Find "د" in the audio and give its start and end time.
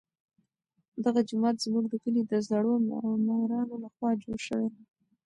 1.89-1.95, 2.25-2.33